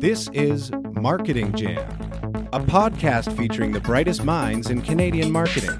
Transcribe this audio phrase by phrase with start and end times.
[0.00, 1.76] This is Marketing Jam,
[2.54, 5.78] a podcast featuring the brightest minds in Canadian marketing.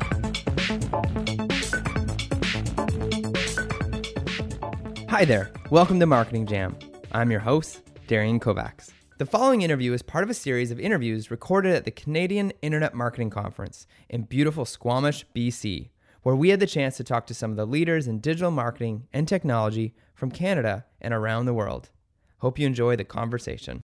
[5.08, 5.50] Hi there.
[5.70, 6.76] Welcome to Marketing Jam.
[7.12, 8.90] I'm your host, Darian Kovacs.
[9.16, 12.92] The following interview is part of a series of interviews recorded at the Canadian Internet
[12.92, 15.88] Marketing Conference in beautiful Squamish, BC,
[16.24, 19.06] where we had the chance to talk to some of the leaders in digital marketing
[19.14, 21.88] and technology from Canada and around the world.
[22.40, 23.80] Hope you enjoy the conversation.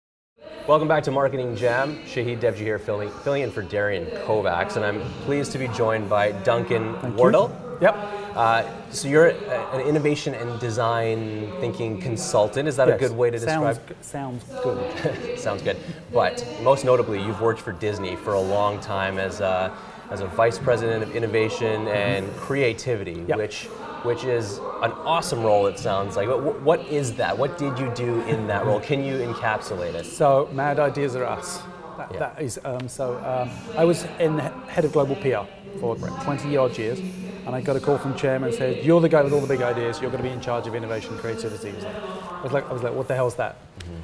[0.66, 1.97] Welcome back to Marketing Jam.
[2.06, 6.10] Shahid Devji here, filling, filling in for Darian Kovacs, and I'm pleased to be joined
[6.10, 7.50] by Duncan Thank Wardle.
[7.50, 7.88] You.
[7.88, 7.96] Yep.
[8.34, 9.34] Uh, so you're a,
[9.74, 12.70] an innovation and design thinking consultant.
[12.70, 12.96] Is that yes.
[12.96, 14.04] a good way to sounds, describe?
[14.04, 15.37] Sounds good.
[15.37, 15.75] sounds good.
[16.14, 19.75] But most notably, you've worked for Disney for a long time as a,
[20.12, 23.37] as a vice president of innovation and creativity, Yep.
[23.37, 23.68] which
[24.04, 25.68] which is an awesome role.
[25.68, 26.28] It sounds like.
[26.28, 27.38] But what is that?
[27.38, 28.79] What did you do in that role?
[28.79, 30.06] Can you encapsulate it?
[30.06, 31.62] So, Mad Ideas Are Us.
[31.98, 32.20] That, Yeah.
[32.20, 35.45] that is, um, so um, I was in head of global PR
[35.80, 37.00] for 20 odd years,
[37.45, 39.48] and I got a call from chairman and said, "You're the guy with all the
[39.48, 40.02] big ideas.
[40.02, 42.52] You're going to be in charge of innovation, and creativity." He was like- I was
[42.54, 43.58] like, "I was like, what the hell's that?"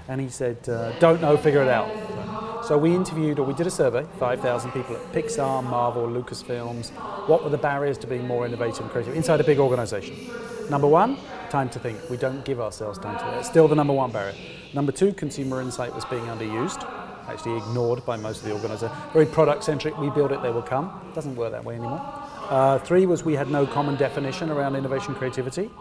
[0.07, 1.89] And he said, uh, "Don't know, figure it out."
[2.69, 6.91] So we interviewed, or we did a survey, 5,000 people at Pixar, Marvel, Lucasfilms.
[7.27, 10.15] What were the barriers to being more innovative and creative inside a big organization?
[10.69, 11.17] Number one,
[11.49, 11.97] time to think.
[12.11, 13.37] We don't give ourselves time to think.
[13.37, 14.35] It's still the number one barrier.
[14.75, 16.87] Number two, consumer insight was being underused,
[17.27, 18.91] actually ignored by most of the organizers.
[19.13, 21.11] Very product centric, we build it, they will come.
[21.15, 22.03] Doesn't work that way anymore.
[22.49, 25.71] Uh, three was we had no common definition around innovation creativity.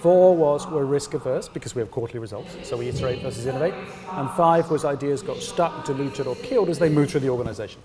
[0.00, 3.74] Four was we're risk averse because we have quarterly results, so we iterate versus innovate.
[4.12, 7.82] And five was ideas got stuck, diluted, or killed as they moved through the organization.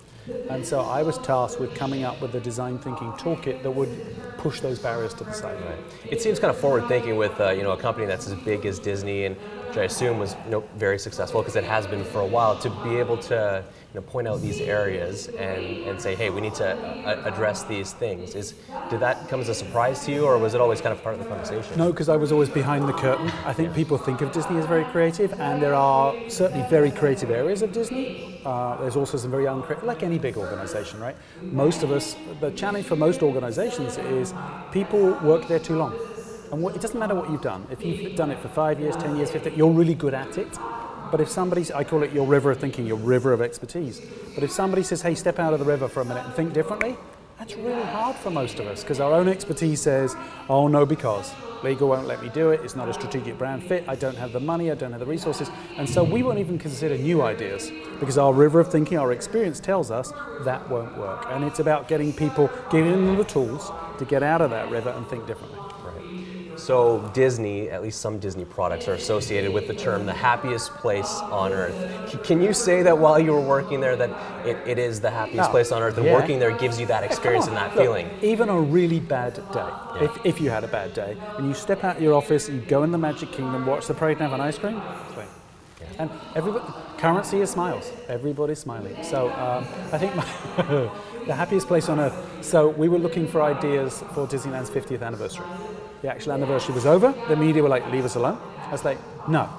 [0.50, 3.90] And so I was tasked with coming up with a design thinking toolkit that would
[4.38, 5.58] push those barriers to the side.
[6.10, 8.66] It seems kind of forward thinking with uh, you know a company that's as big
[8.66, 9.36] as Disney and
[9.68, 12.58] which I assume was you know very successful because it has been for a while
[12.60, 13.62] to be able to
[13.96, 17.64] you know point out these areas and, and say hey we need to uh, address
[17.64, 18.36] these things.
[18.36, 18.54] Is
[18.90, 21.16] did that come as a surprise to you or was it always kind of part
[21.16, 21.78] of the conversation?
[21.78, 23.30] No, because I was always behind the curtain.
[23.46, 27.32] I think people think of Disney as very creative, and there are certainly very creative
[27.32, 28.42] areas of Disney.
[28.44, 31.16] Uh, there's also some very uncreative, like any big organization, right?
[31.42, 34.34] Most of us, the challenge for most organizations is
[34.72, 35.98] people work there too long.
[36.52, 37.66] And what, it doesn't matter what you've done.
[37.72, 40.58] If you've done it for five years, 10 years, 15, you're really good at it.
[41.12, 44.02] But if somebody's, I call it your river of thinking, your river of expertise.
[44.34, 46.54] But if somebody says, hey, step out of the river for a minute and think
[46.54, 46.98] differently,
[47.38, 50.16] that's really hard for most of us because our own expertise says,
[50.48, 51.34] oh no, because
[51.64, 54.32] legal won't let me do it, it's not a strategic brand fit, I don't have
[54.32, 55.50] the money, I don't have the resources.
[55.78, 59.60] And so we won't even consider new ideas because our river of thinking, our experience
[59.60, 61.26] tells us that won't work.
[61.30, 64.92] And it's about getting people, giving them the tools to get out of that river
[64.92, 65.60] and think differently.
[66.66, 71.12] So Disney, at least some Disney products, are associated with the term "the happiest place
[71.42, 74.10] on earth." C- Can you say that while you were working there, that
[74.48, 76.14] it, it is the happiest Oh, place on earth, and yeah.
[76.14, 78.10] working there gives you that experience and that look, feeling?
[78.24, 79.70] Even a really bad day,
[80.02, 82.60] if, if you had a bad day, and you step out of your office, you
[82.62, 84.82] go in the Magic Kingdom, watch the parade, and have an ice cream,
[85.14, 85.28] sweet.
[86.00, 86.66] And everybody,
[86.98, 87.92] currency is smiles.
[88.08, 88.96] Everybody's smiling.
[89.04, 90.26] So um, I think my
[91.28, 92.16] the happiest place on earth.
[92.42, 95.46] So we were looking for ideas for Disneyland's 50th anniversary.
[96.06, 97.16] The actual anniversary was over.
[97.30, 99.50] The media were like, "Leave us alone." I was like, "No,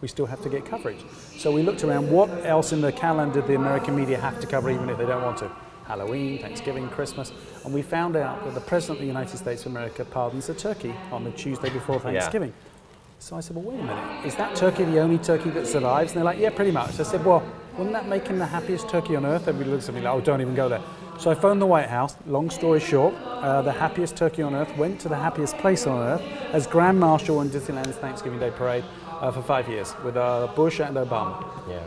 [0.00, 1.04] we still have to get coverage."
[1.36, 2.12] So we looked around.
[2.12, 5.24] What else in the calendar the American media have to cover, even if they don't
[5.24, 5.50] want to?
[5.88, 7.32] Halloween, Thanksgiving, Christmas,
[7.64, 10.54] and we found out that the President of the United States of America pardons a
[10.54, 12.50] turkey on the Tuesday before Thanksgiving.
[12.50, 12.70] Yeah.
[13.18, 16.12] So I said, well, wait a minute, is that turkey the only turkey that survives?
[16.12, 17.00] And they're like, yeah, pretty much.
[17.00, 17.42] I said, well,
[17.76, 19.48] wouldn't that make him the happiest turkey on earth?
[19.48, 20.82] Everybody looks at me like, oh, don't even go there.
[21.20, 22.16] So I phoned the White House.
[22.26, 26.00] Long story short, uh, the happiest turkey on earth went to the happiest place on
[26.00, 26.22] earth
[26.54, 28.84] as Grand Marshal in Disneyland's Thanksgiving Day Parade
[29.20, 31.44] uh, for five years with uh, Bush and Obama.
[31.68, 31.82] Yeah.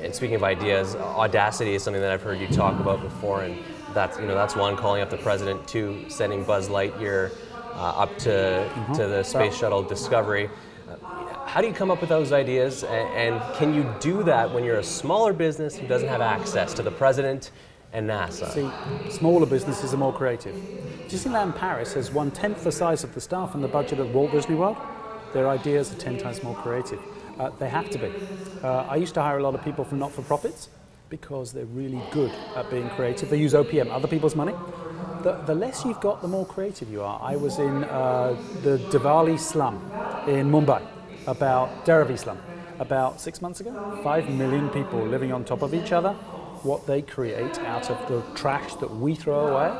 [0.00, 3.58] And speaking of ideas, audacity is something that I've heard you talk about before, and
[3.94, 7.32] that's you know that's one calling up the president, two sending Buzz Lightyear
[7.74, 8.92] uh, up to Mm-hmm.
[8.92, 10.48] to the space shuttle Discovery.
[11.46, 13.08] How do you come up with those ideas, and,
[13.40, 16.82] and can you do that when you're a smaller business who doesn't have access to
[16.82, 17.50] the president
[17.92, 18.50] and NASA?
[18.52, 20.54] See, smaller businesses are more creative.
[21.08, 24.32] Disneyland Paris has one tenth the size of the staff and the budget of Walt
[24.32, 24.76] Disney World.
[25.32, 27.00] Their ideas are 10 times more creative.
[27.38, 28.12] Uh, they have to be.
[28.62, 30.68] Uh, I used to hire a lot of people from not for profits
[31.08, 33.30] because they're really good at being creative.
[33.30, 34.54] They use OPM, other people's money.
[35.22, 37.20] The, the less you've got, the more creative you are.
[37.22, 39.76] I was in uh, the Dharavi slum
[40.28, 40.82] in Mumbai,
[41.26, 42.38] about Dharavi slum,
[42.78, 44.00] about six months ago.
[44.04, 46.14] Five million people living on top of each other.
[46.64, 49.70] What they create out of the trash that we throw away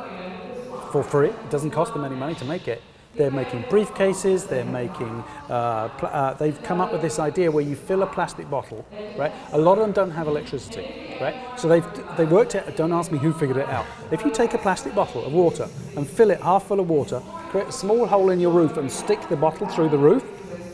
[0.91, 1.29] for free.
[1.29, 2.81] It doesn't cost them any money to make it.
[3.15, 4.47] They're making briefcases.
[4.47, 5.23] They're making.
[5.49, 8.85] Uh, uh, they've come up with this idea where you fill a plastic bottle,
[9.17, 9.33] right?
[9.51, 11.35] A lot of them don't have electricity, right?
[11.57, 11.85] So they've
[12.17, 12.77] they worked it.
[12.77, 13.85] Don't ask me who figured it out.
[14.11, 15.67] If you take a plastic bottle of water
[15.97, 18.91] and fill it half full of water, create a small hole in your roof and
[18.91, 20.23] stick the bottle through the roof,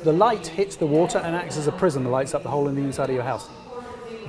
[0.04, 2.68] the light hits the water and acts as a prism that lights up the hole
[2.68, 3.50] in the inside of your house.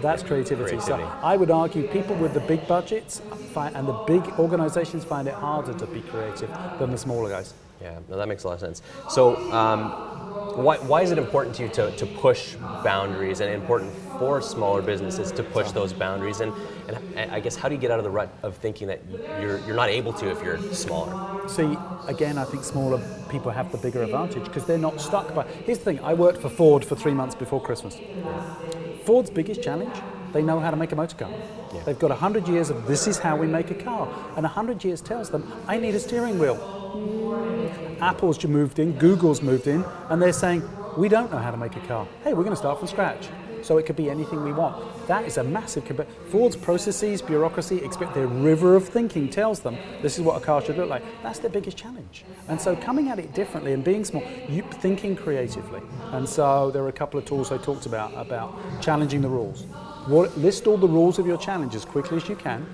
[0.03, 0.77] That's creativity.
[0.77, 1.03] Creativity.
[1.05, 3.21] So I would argue people with the big budgets
[3.53, 7.55] find, and the big organizations find it harder to be creative than the smaller guys.
[7.81, 8.83] Yeah, no, that makes a lot of sense.
[9.11, 10.16] So, um,
[10.57, 14.81] why, why is it important to you to, to push boundaries and important for smaller
[14.83, 16.41] businesses to push those boundaries?
[16.41, 16.53] And,
[16.89, 19.01] and I guess, how do you get out of the rut of thinking that
[19.41, 21.49] you're, you're not able to if you're smaller?
[21.49, 25.47] See, again, I think smaller people have the bigger advantage because they're not stuck by.
[25.65, 27.99] Here's the thing I worked for Ford for three months before Christmas.
[29.05, 29.95] Ford's biggest challenge,
[30.33, 31.31] they know how to make a motor car.
[31.85, 34.09] They've got 100 years of this is how we make a car.
[34.37, 36.57] And 100 years tells them, I need a steering wheel.
[38.01, 40.63] Apple's moved in, Google's moved in, and they're saying,
[40.97, 42.07] we don't know how to make a car.
[42.25, 43.29] Hey, we're going to start from scratch.
[43.63, 45.09] So it could be anything we want.
[45.09, 45.85] That is a massive.
[45.85, 50.45] compa- Ford's processes, bureaucracy, expect their river of thinking tells them this is what a
[50.45, 51.03] car should look like.
[51.23, 52.25] That's their biggest challenge.
[52.49, 55.81] And so coming at it differently and being small, you thinking creatively.
[56.13, 59.63] And so there are a couple of tools I talked about about challenging the rules.
[60.07, 62.65] What, list all the rules of your challenge as quickly as you can.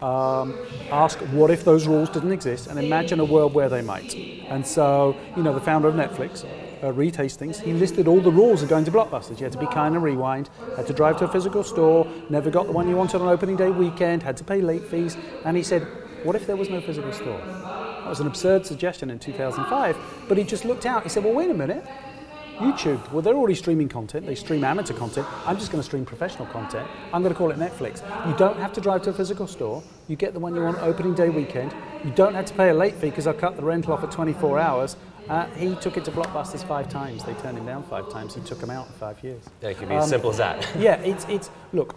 [0.00, 0.56] Um,
[0.92, 4.14] ask what if those rules didn't exist, and imagine a world where they might.
[4.14, 6.46] And so, you know, the founder of Netflix,
[6.82, 9.38] uh, Reed Hastings, he listed all the rules of going to blockbusters.
[9.38, 12.48] You had to be kind and rewind, had to drive to a physical store, never
[12.48, 15.16] got the one you wanted on opening day weekend, had to pay late fees.
[15.44, 15.82] And he said,
[16.22, 17.38] what if there was no physical store?
[17.38, 19.96] That was an absurd suggestion in 2005,
[20.28, 21.02] but he just looked out.
[21.02, 21.84] He said, well, wait a minute.
[22.58, 24.26] YouTube, well, they're already streaming content.
[24.26, 25.26] They stream amateur content.
[25.46, 26.88] I'm just going to stream professional content.
[27.12, 28.02] I'm going to call it Netflix.
[28.28, 29.82] You don't have to drive to a physical store.
[30.08, 31.72] You get the one you want opening day weekend.
[32.04, 34.10] You don't have to pay a late fee because I cut the rental off at
[34.10, 34.96] 24 hours.
[35.28, 37.22] Uh, he took it to Blockbusters five times.
[37.24, 38.34] They turned him down five times.
[38.34, 39.42] He took them out in five years.
[39.62, 40.66] Yeah, it can be as simple as that.
[40.78, 41.94] Yeah, it's, it's look,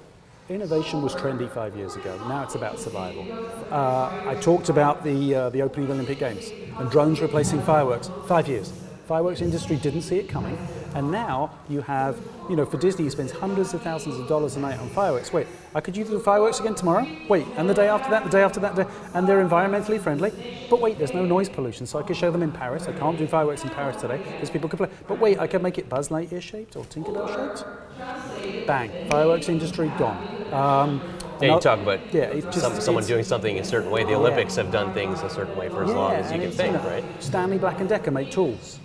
[0.50, 2.18] innovation was trendy five years ago.
[2.28, 3.26] Now it's about survival.
[3.72, 8.12] Uh, I talked about the, uh, the opening Olympic Games and drones replacing fireworks.
[8.28, 8.74] Five years.
[9.12, 10.58] Fireworks industry didn't see it coming,
[10.96, 12.18] and now you have,
[12.50, 15.34] you know, for Disney, he spends hundreds of thousands of dollars a night on fireworks.
[15.34, 17.06] Wait, I could you do fireworks again tomorrow?
[17.28, 20.32] Wait, and the day after that, the day after that, the- and they're environmentally friendly.
[20.70, 22.88] But wait, there's no noise pollution, so I could show them in Paris.
[22.88, 24.88] I can't do fireworks in Paris today because people could play.
[25.10, 28.66] But wait, I could make it Buzz Lightyear shaped or Tinkerbell shaped.
[28.66, 30.54] Bang, fireworks industry gone.
[30.54, 31.02] Um,
[31.42, 34.06] Yeah, you talk about yeah, just, some, someone doing something a certain way.
[34.06, 36.74] The Olympics have done things a certain way for as long as you can think,
[36.76, 37.04] know, right?
[37.20, 38.80] Stanley Black and Decker make tools.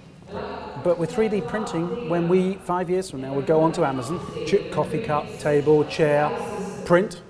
[0.84, 4.70] But with 3D printing, when we, five years from now, would go onto Amazon, chip,
[4.72, 6.30] coffee cup, table, chair,
[6.84, 7.22] print,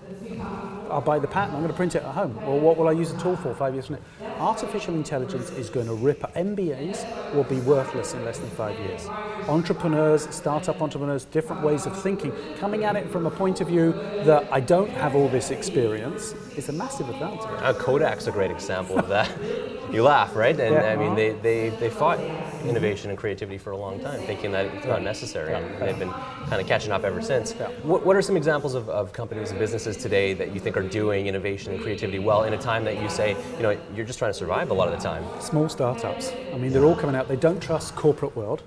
[0.91, 2.37] I'll buy the pattern, I'm going to print it at home.
[2.37, 4.35] Well, what will I use the tool for five years from now?
[4.39, 9.07] Artificial intelligence is going to rip, MBAs will be worthless in less than five years.
[9.49, 13.93] Entrepreneurs, startup entrepreneurs, different ways of thinking, coming at it from a point of view
[14.25, 17.41] that I don't have all this experience is a massive advantage.
[17.45, 19.31] Uh, Kodak's a great example of that.
[19.93, 20.59] you laugh, right?
[20.59, 20.93] And Yeah.
[20.93, 22.19] I mean, they, they, they fought
[22.65, 26.11] innovation and creativity for a long time, thinking that it's not necessary, and they've been
[26.11, 27.53] kind of catching up ever since.
[27.83, 30.83] What, what are some examples of, of companies and businesses today that you think are
[30.83, 34.19] doing innovation and creativity well in a time that you say, you know, you're just
[34.19, 35.25] trying to survive a lot of the time?
[35.41, 36.33] small startups.
[36.53, 37.29] I mean, they're all coming out.
[37.29, 38.63] They don't trust corporate world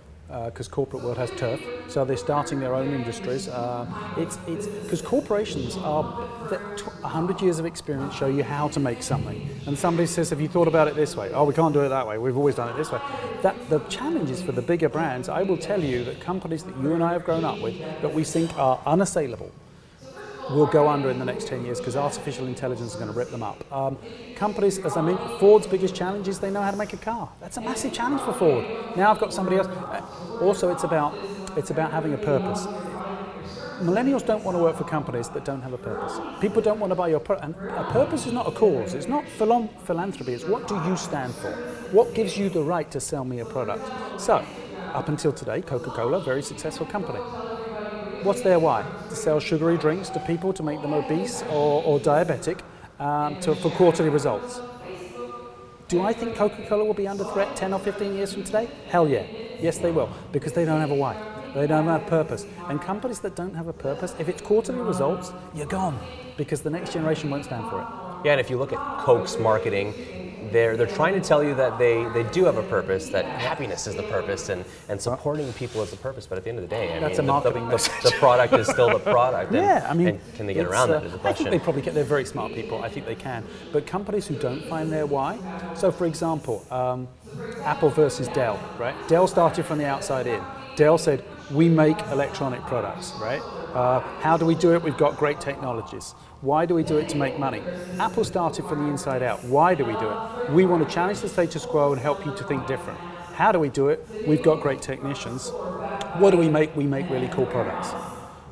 [0.46, 3.48] because corporate world has turf, so they're starting their own industries.
[3.48, 3.86] Uh,
[4.16, 9.50] it's it's because corporations are 100 years of experience show you how to make something,
[9.66, 11.90] and somebody says, "Have you thought about it this way?" Oh, we can't do it
[11.90, 12.18] that way.
[12.20, 13.02] We've always done it this way.
[13.42, 15.30] That the challenge is for the bigger brands.
[15.30, 18.14] I will tell you that companies that you and I have grown up with that
[18.14, 19.52] we think are unassailable
[20.50, 23.30] will go under in the next 10 years because artificial intelligence is going to rip
[23.30, 23.64] them up.
[23.72, 23.98] Um,
[24.36, 27.30] companies, as I mean, Ford's biggest challenge is they know how to make a car.
[27.40, 28.66] That's a massive challenge for Ford.
[28.96, 29.68] Now I've got somebody else.
[29.68, 30.02] Uh,
[30.42, 31.14] Also, it's about
[31.58, 32.66] it's about having a purpose.
[33.82, 36.14] Millennials don't want to work for companies that don't have a purpose.
[36.42, 37.46] People don't want to buy your product.
[37.46, 38.94] And a purpose is not a cause.
[38.94, 39.26] It's not
[39.86, 40.34] philanthropy.
[40.34, 41.52] It's what do you stand for?
[41.92, 43.84] What gives you the right to sell me a product?
[44.20, 44.44] So,
[44.94, 47.20] up until today, Coca-Cola, very successful company.
[48.24, 48.86] What's their why?
[49.10, 52.60] To sell sugary drinks to people to make them obese or, or diabetic
[53.00, 54.60] um, to, for quarterly results.
[55.88, 58.70] Do I think Coca Cola will be under threat 10 or 15 years from today?
[58.90, 59.26] Hell yeah.
[59.60, 61.16] Yes, they will, because they don't have a why.
[61.56, 62.46] They don't have purpose.
[62.68, 66.00] And companies that don't have a purpose, if it's quarterly results, you're gone,
[66.38, 67.88] because the next generation won't stand for it.
[68.26, 71.78] Yeah, and if you look at Coke's marketing, they're, they're trying to tell you that
[71.78, 75.82] they, they do have a purpose, that happiness is the purpose, and, and supporting people
[75.82, 76.26] is the purpose.
[76.28, 77.72] But at the end of the day, I That's mean, a the- the, marketing the,
[77.72, 78.04] message.
[78.04, 79.52] the product is still the product.
[79.52, 81.04] and- Yeah, I mean, can they get around that?
[81.04, 81.46] uh, Is the I question.
[81.46, 81.94] think they probably get.
[81.94, 82.82] They're very smart people.
[82.84, 83.44] I think they can.
[83.74, 85.38] But companies who don't find their why.
[85.76, 87.08] So, for example, um,
[87.64, 88.96] Apple versus Dell, right?
[89.08, 90.42] Dell started from the outside in.
[90.76, 93.42] Dell said, we make electronic products, right?
[93.74, 94.82] Uh, how do we do it?
[94.84, 96.14] We've got great technologies.
[96.42, 97.62] Why do we do it to make money?
[98.00, 99.44] Apple started from the inside out.
[99.44, 100.50] Why do we do it?
[100.52, 103.00] We want to challenge the status quo and help you to think different.
[103.34, 104.08] How do we do it?
[104.28, 105.50] We've got great technicians.
[106.18, 106.76] What do we make?
[106.76, 107.94] We make really cool products.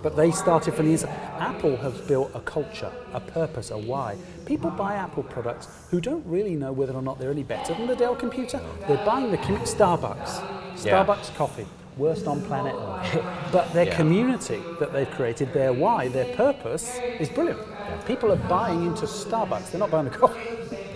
[0.03, 1.09] But they started from the inside.
[1.39, 4.15] Apple has built a culture, a purpose, a why.
[4.45, 7.87] People buy Apple products who don't really know whether or not they're any better than
[7.87, 8.61] the Dell computer.
[8.87, 11.03] They're buying the Starbucks, Yeah.
[11.03, 11.65] Starbucks coffee,
[11.97, 13.23] worst on planet Earth.
[13.51, 13.95] But their Yeah.
[13.95, 17.59] community that they've created, their why, their purpose is brilliant.
[18.05, 19.71] People are buying into Starbucks.
[19.71, 20.39] They're not buying the coffee.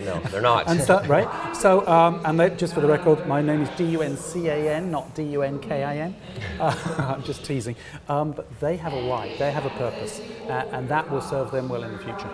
[0.03, 0.67] No, they're not.
[0.67, 1.55] And so, right?
[1.55, 6.15] So, um, and they, just for the record, my name is D-U-N-C-A-N, not D-U-N-K-I-N.
[6.59, 6.75] Uh,
[7.15, 7.75] I'm just teasing.
[8.09, 11.51] Um, but they have a why, they have a purpose, uh, and that will serve
[11.51, 12.29] them well in the future.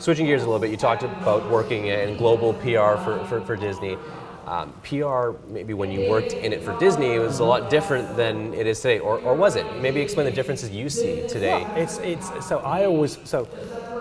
[0.00, 3.54] Switching gears a little bit, you talked about working in global PR for, for, for
[3.54, 3.96] Disney.
[4.46, 8.16] Um, PR, maybe when you worked in it for Disney, it was a lot different
[8.16, 9.64] than it is today, or, or was it?
[9.80, 11.64] Maybe explain the differences you see today.
[11.76, 13.44] It's, it's, so I always, so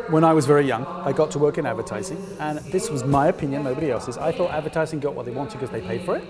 [0.09, 3.27] when I was very young, I got to work in advertising, and this was my
[3.27, 4.17] opinion, nobody else's.
[4.17, 6.23] I thought advertising got what they wanted because they paid for it.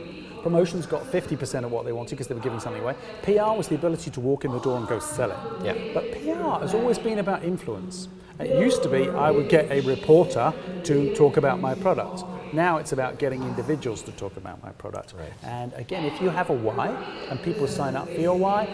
[0.44, 2.96] Promotions got 50% of what they wanted because they were giving something away.
[3.22, 5.66] PR was the ability to walk in the door and go sell it.
[5.66, 5.94] Yeah.
[5.94, 8.10] But PR has always been about influence.
[8.40, 10.52] It used to be I would get a reporter
[10.84, 12.24] to talk about my product.
[12.54, 15.14] Now it's about getting individuals to talk about my product.
[15.18, 15.32] Right.
[15.44, 16.90] And again, if you have a why
[17.30, 18.68] and people sign up for your why,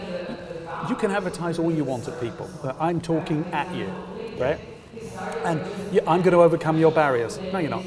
[0.88, 2.48] you can advertise all you want at people.
[2.78, 3.90] I'm talking at you,
[4.38, 4.58] right?
[5.44, 5.60] And
[5.92, 7.38] yeah, I'm going to overcome your barriers.
[7.52, 7.84] No, you're not.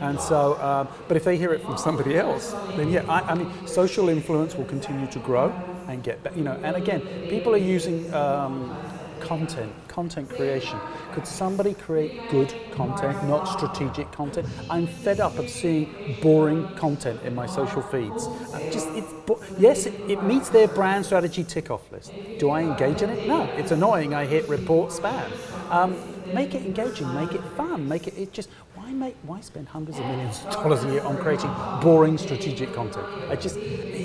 [0.00, 3.34] And so, um, but if they hear it from somebody else, then yeah, I, I
[3.34, 5.52] mean, social influence will continue to grow
[5.88, 8.74] and get, you know, and again, people are using um,
[9.20, 10.78] content, content creation.
[11.12, 14.48] Could somebody create good content, not strategic content?
[14.68, 18.26] I'm fed up of seeing boring content in my social feeds.
[18.54, 19.12] I'm just, it's,
[19.58, 22.12] yes, it, it meets their brand strategy tick off list.
[22.38, 23.28] Do I engage in it?
[23.28, 24.14] No, it's annoying.
[24.14, 25.30] I hit report spam.
[25.70, 25.96] Um,
[26.34, 29.98] make it engaging, make it fun, make it, it just, why make, why spend hundreds
[29.98, 31.50] of millions of dollars a year on creating
[31.80, 33.06] boring strategic content?
[33.28, 33.56] I just,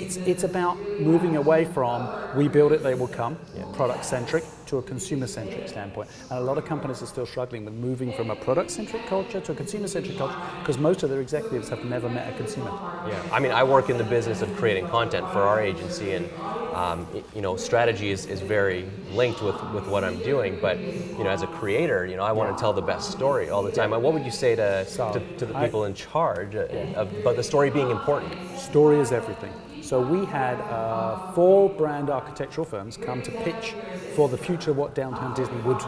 [0.06, 3.36] it's, it's about moving away from we build it, they will come,
[3.72, 6.08] product centric, to a consumer centric standpoint.
[6.30, 9.40] And a lot of companies are still struggling with moving from a product centric culture
[9.40, 12.70] to a consumer centric culture because most of their executives have never met a consumer.
[13.08, 16.28] Yeah, I mean, I work in the business of creating content for our agency, and
[16.74, 20.58] um, you know, strategy is, is very linked with, with what I'm doing.
[20.60, 23.48] But you know, as a creator, you know, I want to tell the best story
[23.48, 23.92] all the time.
[23.92, 26.66] And what would you say to So, to, to the I- people in charge uh,
[26.94, 28.34] of, about the story being important?
[28.58, 29.52] Story is everything.
[29.86, 33.72] So we had uh, four brand architectural firms come to pitch
[34.16, 35.80] for the future of what downtown Disney would,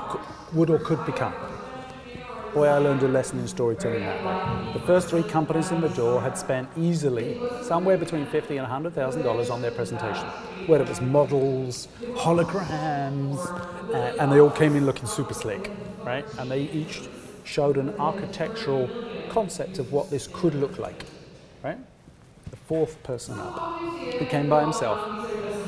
[0.53, 1.35] would or could become.
[2.55, 4.73] Boy, I learned a lesson in storytelling that way.
[4.73, 8.95] The first three companies in the door had spent easily somewhere between fifty and hundred
[8.95, 10.27] thousand dollars on their presentation,
[10.69, 13.45] whether it was models, holograms,
[13.93, 15.73] uh, and they all came in looking super slick,
[16.05, 16.25] right?
[16.39, 17.01] And they each
[17.43, 18.89] showed an architectural
[19.29, 21.03] concept of what this could look like,
[21.65, 21.79] right?
[22.51, 23.81] The fourth person up.
[23.99, 24.99] He came by himself.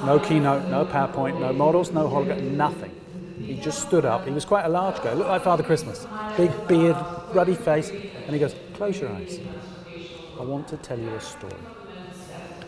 [0.04, 2.94] No keynote, no PowerPoint, no models, no hologram, nothing.
[3.38, 4.24] He just stood up.
[4.26, 6.06] He was quite a large guy, looked like Father Christmas.
[6.36, 6.96] Big beard,
[7.32, 9.40] ruddy face, and he goes, Close your eyes.
[10.38, 11.52] I want to tell you a story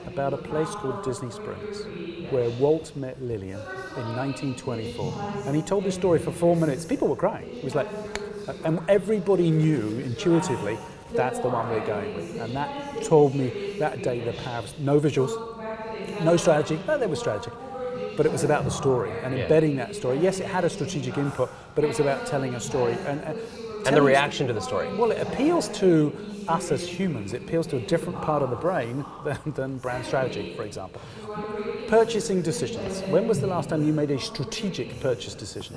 [0.07, 1.87] about a place called Disney Springs
[2.31, 3.61] where Walt met Lillian
[3.97, 5.45] in 1924.
[5.47, 6.85] And he told this story for four minutes.
[6.85, 7.49] People were crying.
[7.49, 7.89] It was like,
[8.65, 10.79] and everybody knew intuitively
[11.15, 12.41] that's the one we're going with.
[12.41, 15.33] And that told me that day the power of no visuals,
[16.23, 16.79] no strategy.
[16.87, 17.51] No, there was strategy.
[18.17, 19.45] But it was about the story and Yeah.
[19.45, 20.19] embedding that story.
[20.19, 22.93] Yes, it had a strategic input, but it was about telling a story.
[23.07, 23.39] And, and,
[23.87, 24.89] And the reaction to the story.
[24.97, 26.13] well, it appeals to
[26.47, 27.33] us as humans.
[27.33, 31.01] It appeals to a different part of the brain than, than brand strategy, for example.
[31.89, 33.01] Purchasing decisions.
[33.11, 35.77] When was the last time you made a strategic purchase decision?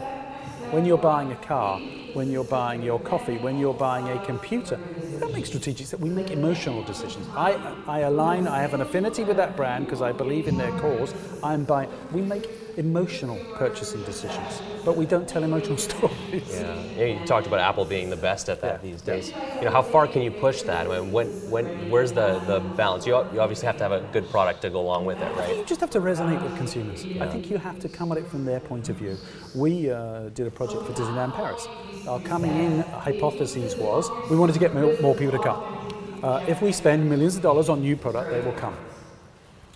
[0.71, 1.79] When you're buying a car,
[2.13, 4.79] when you're buying your coffee, when you're buying a computer,
[5.11, 5.99] we don't make strategic.
[5.99, 7.27] We make emotional decisions.
[7.35, 7.53] I,
[7.87, 8.47] I align.
[8.47, 11.13] I have an affinity with that brand because I believe in their cause.
[11.43, 11.89] I'm buying.
[12.11, 16.43] We make emotional purchasing decisions, but we don't tell emotional stories.
[16.51, 16.81] Yeah.
[16.91, 18.91] You, know, you talked about Apple being the best at that Yeah.
[18.91, 19.31] these days.
[19.59, 20.87] You know, how far can you push that?
[20.87, 23.05] I mean, when, when, where's the, the balance?
[23.05, 25.55] You, you obviously have to have a good product to go along with it, right?
[25.57, 27.05] You just have to resonate with consumers.
[27.19, 29.17] I think you have to come at it from their point of view.
[29.55, 31.67] We uh, did a project for Disneyland Paris.
[32.07, 35.63] Our coming in hypothesis was we wanted to get more, more people to come.
[36.23, 38.75] Uh, if we spend millions of dollars on new product, they will come.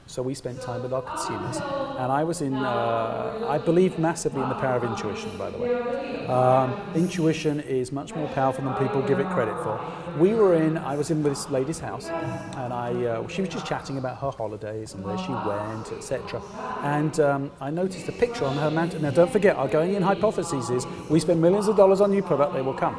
[0.09, 4.41] So we spent time with our consumers, and I was in, uh, I believe massively
[4.41, 6.25] in the power of intuition, by the way.
[6.25, 9.79] Um, intuition is much more powerful than people give it credit for.
[10.17, 13.67] We were in, I was in this lady's house, and I, uh, she was just
[13.67, 16.41] chatting about her holidays and where she went, etc.
[16.81, 18.99] And um, I noticed a picture on her mantle.
[19.03, 22.23] Now, don't forget, our going in hypothesis is we spend millions of dollars on new
[22.23, 22.95] product, they will come.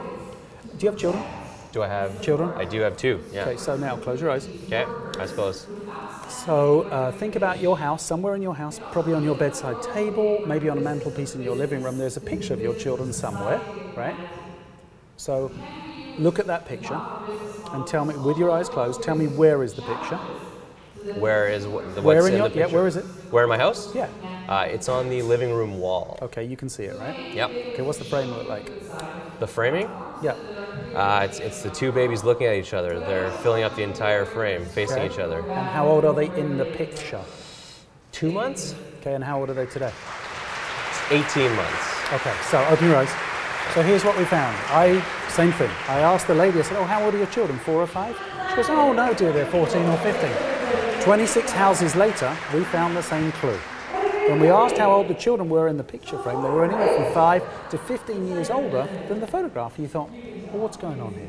[0.79, 1.25] Do you have children?
[1.73, 2.51] Do I have Children?
[2.57, 3.23] I do have two.
[3.33, 3.43] Yeah.
[3.43, 4.49] Okay, so now close your eyes.
[4.67, 4.85] Okay.
[5.19, 5.67] I suppose.
[6.29, 10.43] So uh, think about your house, somewhere in your house, probably on your bedside table,
[10.47, 13.61] maybe on a mantelpiece in your living room, there's a picture of your children somewhere,
[13.97, 14.17] right?
[15.17, 15.51] So
[16.19, 17.01] look at that picture
[17.73, 20.19] and tell me, with your eyes closed, tell me where is the picture?
[21.19, 23.05] Where is the Where what's in in your, the yeah, where is it?
[23.31, 23.95] Where in my house?
[23.95, 24.09] Yeah.
[24.49, 26.19] Uh, it's on the living room wall.
[26.23, 27.35] Okay, you can see it, right?
[27.35, 27.51] Yep.
[27.51, 28.71] Okay, what's the frame look like?
[29.41, 29.89] The framing?
[30.23, 30.35] Yeah.
[30.95, 32.99] Uh, it's, it's the two babies looking at each other.
[32.99, 35.07] They're filling up the entire frame, facing Okay.
[35.07, 35.39] each other.
[35.41, 37.21] And how old are they in the picture?
[38.13, 38.75] Two months?
[39.01, 39.93] Okay, and how old are they today?
[41.11, 41.97] 18 months.
[42.13, 43.11] Okay, so open your eyes.
[43.75, 44.57] So here's what we found.
[44.69, 45.71] I, same thing.
[45.89, 48.17] I asked the lady, I said, oh, how old are your children, four or five?
[48.51, 51.03] She goes, oh, no, dear, they're 14 or 15.
[51.05, 53.57] 26 houses later, we found the same clue.
[54.29, 56.95] When we asked how old the children were in the picture frame, they were anywhere
[57.05, 59.79] from 5 to 15 years older than the photograph.
[59.79, 60.11] You thought,
[60.59, 61.29] what's going on here?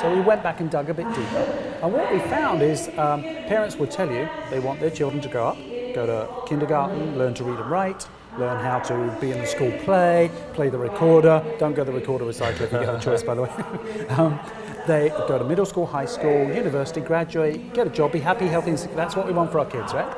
[0.00, 1.78] So we went back and dug a bit deeper.
[1.82, 5.28] And what we found is um, parents would tell you they want their children to
[5.28, 5.56] grow up,
[5.94, 8.06] go to kindergarten, learn to read and write,
[8.38, 11.42] learn how to be in the school play, play the recorder.
[11.58, 13.50] Don't go the recorder recycler if you get a choice, by the way.
[14.10, 14.38] um,
[14.86, 18.70] they go to middle school, high school, university, graduate, get a job, be happy, healthy.
[18.70, 18.94] and sick.
[18.94, 20.16] That's what we want for our kids, right?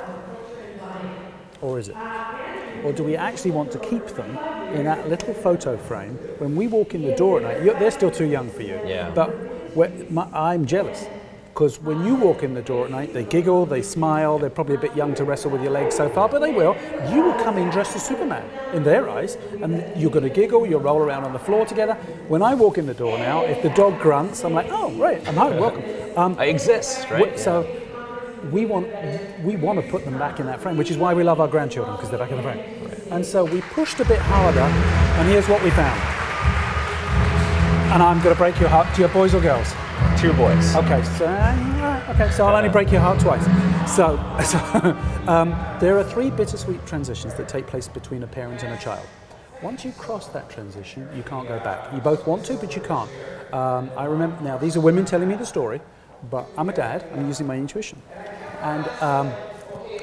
[1.60, 1.96] Or is it?
[2.84, 4.38] Or do we actually want to keep them
[4.72, 7.64] in that little photo frame when we walk in the door at night?
[7.64, 8.80] You're, they're still too young for you.
[8.84, 9.10] Yeah.
[9.10, 9.30] But
[10.10, 11.06] my, I'm jealous
[11.60, 14.38] because when you walk in the door at night, they giggle, they smile.
[14.38, 16.76] They're probably a bit young to wrestle with your legs so far, but they will.
[17.10, 20.66] You will come in dressed as Superman in their eyes, and you're going to giggle.
[20.66, 21.94] You'll roll around on the floor together.
[22.28, 25.26] When I walk in the door now, if the dog grunts, I'm like, oh, right,
[25.28, 25.82] I'm home, welcome.
[26.16, 27.38] Um, I exist, right?
[27.38, 27.64] So
[28.50, 28.88] we want
[29.44, 31.46] we want to put them back in that frame, which is why we love our
[31.46, 32.79] grandchildren because they're back in the frame.
[33.10, 36.00] And so we pushed a bit harder, and here's what we found.
[37.92, 38.86] And I'm going to break your heart.
[38.94, 39.72] Do you have boys or girls?
[40.20, 40.76] Two boys.
[40.76, 43.44] Okay, so uh, okay, so I'll only break your heart twice.
[43.90, 44.58] So, so
[45.26, 49.04] um, there are three bittersweet transitions that take place between a parent and a child.
[49.60, 51.92] Once you cross that transition, you can't go back.
[51.92, 53.10] You both want to, but you can't.
[53.52, 55.80] Um, I remember now; these are women telling me the story,
[56.30, 57.04] but I'm a dad.
[57.12, 58.00] I'm using my intuition,
[58.62, 59.32] and um,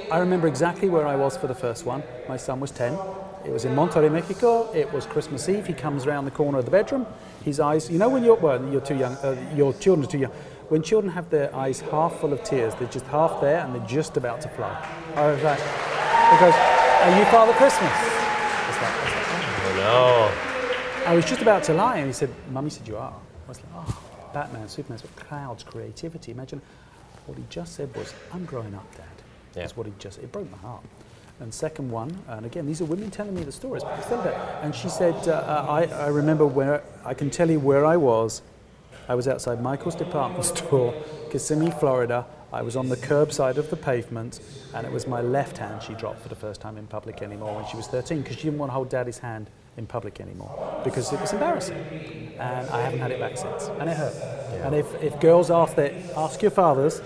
[0.10, 2.02] I remember exactly where I was for the first one.
[2.30, 2.98] My son was 10.
[3.46, 4.72] It was in Monterrey, Mexico.
[4.74, 5.68] It was Christmas Eve.
[5.68, 7.06] He comes around the corner of the bedroom.
[7.44, 10.20] His eyes, you know, when you're, well, you're too young, uh, your children are too
[10.20, 10.32] young.
[10.70, 13.88] When children have their eyes half full of tears, they're just half there and they're
[13.88, 14.72] just about to fly.
[15.16, 17.92] I was like, he goes, Are you Father Christmas?
[17.92, 19.28] I was like, like,
[19.66, 21.12] Oh, no.
[21.12, 23.14] I was just about to lie, and he said, Mummy said you are.
[23.14, 26.32] I was like, oh, Batman, Superman, what clouds creativity.
[26.32, 26.62] Imagine
[27.26, 29.17] what he just said was, I'm growing up, Dad.
[29.58, 29.64] Yeah.
[29.64, 30.84] That's what he just It broke my heart.
[31.40, 33.84] And second one, and again, these are women telling me the stories.
[33.84, 34.64] But still that.
[34.64, 38.42] And she said, uh, I, I remember where, I can tell you where I was.
[39.08, 40.94] I was outside Michael's department store,
[41.32, 42.26] Kissimmee, Florida.
[42.52, 44.40] I was on the curbside of the pavement,
[44.74, 47.56] and it was my left hand she dropped for the first time in public anymore
[47.56, 50.82] when she was 13, because she didn't want to hold daddy's hand in public anymore,
[50.84, 51.78] because it was embarrassing.
[52.40, 54.16] And I haven't had it back since, and it hurt.
[54.64, 57.02] And if, if girls ask, their, ask your fathers,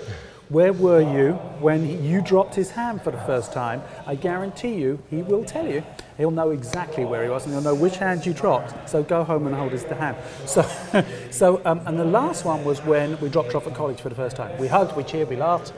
[0.52, 3.82] where were you when he- you dropped his hand for the first time?
[4.06, 5.82] I guarantee you, he will tell you.
[6.18, 8.90] He'll know exactly where he was, and he'll know which hand you dropped.
[8.90, 10.18] So go home and hold his hand.
[10.46, 10.64] So,
[11.32, 14.16] so um, and the last one was when we dropped off at college for the
[14.16, 14.52] first time.
[14.58, 15.72] We hugged, we cheered, we laughed,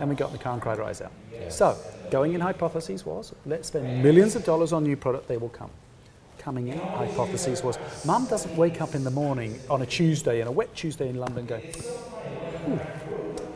[0.00, 1.12] and we got in the car and cried our eyes out.
[1.48, 1.76] So,
[2.10, 5.70] going in hypotheses was let's spend millions of dollars on new product, they will come.
[6.38, 10.48] Coming in hypotheses was mum doesn't wake up in the morning on a Tuesday, in
[10.48, 11.60] a wet Tuesday in London, go,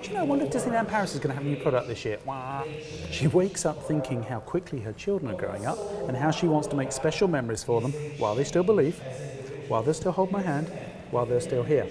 [0.02, 1.86] do you know, I wonder if Disneyland Paris is going to have a new product
[1.86, 2.18] this year.
[2.24, 2.64] Wah.
[3.10, 6.68] She wakes up thinking how quickly her children are growing up and how she wants
[6.68, 8.98] to make special memories for them while they still believe,
[9.68, 10.68] while they still hold my hand,
[11.10, 11.86] while they're still here.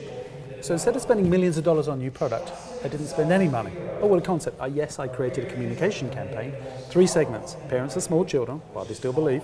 [0.62, 2.52] So instead of spending millions of dollars on new product,
[2.84, 3.72] I didn't spend any money.
[4.02, 4.60] Oh, well, a concept.
[4.60, 6.54] Uh, yes, I created a communication campaign.
[6.90, 7.56] Three segments.
[7.70, 9.44] Parents of small children, while they still believe.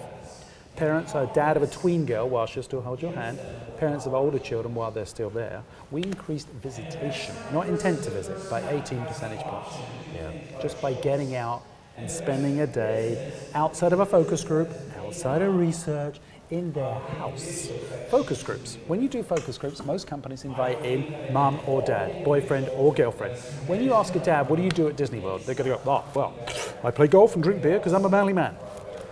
[0.75, 3.39] Parents are dad of a tween girl while she'll still hold your hand.
[3.77, 5.63] Parents of older children while they're still there.
[5.89, 9.75] We increased visitation, not intent to visit, by 18 percentage points.
[10.13, 10.31] Yeah.
[10.61, 11.63] Just by getting out
[11.97, 16.19] and spending a day outside of a focus group, outside of research,
[16.51, 17.69] in their house.
[18.09, 18.77] Focus groups.
[18.87, 23.37] When you do focus groups, most companies invite in mum or dad, boyfriend or girlfriend.
[23.67, 25.41] When you ask a dad, what do you do at Disney World?
[25.41, 26.35] They're going to go, oh, well,
[26.83, 28.55] I play golf and drink beer because I'm a manly man.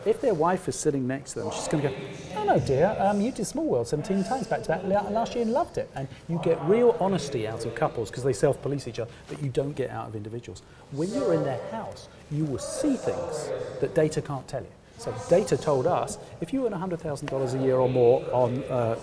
[0.05, 1.95] If their wife is sitting next to them, she's going to go,
[2.37, 5.43] oh no, dear, um, you did Small World 17 times back to back last year
[5.43, 5.89] and loved it.
[5.95, 9.41] And you get real honesty out of couples because they self police each other that
[9.41, 10.61] you don't get out of individuals.
[10.91, 14.71] When you're in their house, you will see things that data can't tell you.
[14.97, 18.97] So data told us if you earn $100,000 a year or more on uh,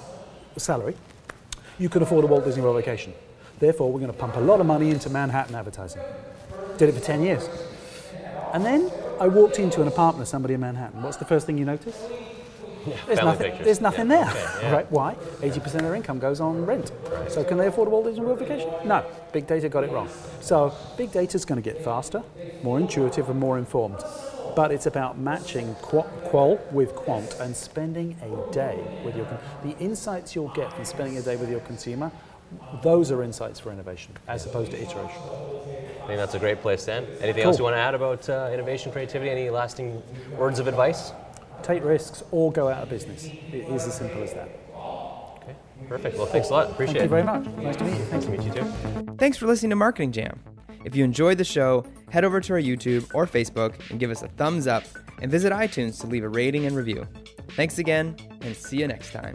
[0.57, 0.95] salary,
[1.79, 3.15] you can afford a Walt Disney World vacation.
[3.59, 6.03] Therefore, we're going to pump a lot of money into Manhattan advertising.
[6.79, 7.49] Did it for 10 years.
[8.53, 11.03] And then I walked into an apartment of somebody in Manhattan.
[11.03, 12.03] What's the first thing you notice?
[12.87, 14.25] Yeah, there's nothing, there's nothing yeah.
[14.25, 14.45] there.
[14.57, 14.73] Okay, yeah.
[14.73, 14.91] Right?
[14.91, 15.15] Why?
[15.41, 16.91] 80% of their income goes on rent.
[17.11, 17.31] Right.
[17.31, 18.71] So can they afford a Walt Disney World vacation?
[18.87, 19.05] No.
[19.35, 20.09] Big data got it wrong.
[20.41, 22.23] So big data is going to get faster,
[22.63, 24.03] more intuitive, and more informed.
[24.57, 29.27] But it's about matching qu- qual with quant and spending a day with your.
[29.63, 32.11] The insights you'll get from spending a day with your consumer,
[32.83, 35.21] those are insights for innovation as opposed to iteration.
[36.03, 37.07] I think that's a great place to end.
[37.21, 37.51] Anything Cool.
[37.51, 39.31] else you want to add about uh, innovation, creativity?
[39.31, 40.03] Any lasting
[40.37, 41.13] words of advice?
[41.63, 43.27] Take risks or go out of business.
[43.27, 44.49] It is as simple as that.
[45.43, 45.55] Okay,
[45.89, 46.17] perfect.
[46.17, 46.71] Well, thanks a lot.
[46.71, 47.45] Appreciate Thank you very much.
[47.63, 48.05] Nice to meet you.
[48.05, 48.53] Thank Nice to meet you
[49.07, 49.15] too.
[49.19, 50.41] Thanks for listening to Marketing Jam.
[50.85, 54.23] If you enjoyed the show, head over to our YouTube or Facebook and give us
[54.23, 54.85] a thumbs up
[55.21, 57.07] and visit iTunes to leave a rating and review.
[57.51, 59.35] Thanks again and see you next time.